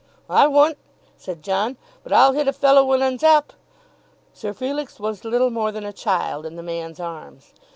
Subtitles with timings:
[0.31, 0.79] "I wunt,"
[1.15, 3.53] said John; "but I'll hit a fellow when 'un's up."
[4.33, 7.53] Sir Felix was little more than a child in the man's arms.